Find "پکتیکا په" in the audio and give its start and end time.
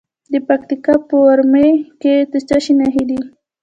0.47-1.15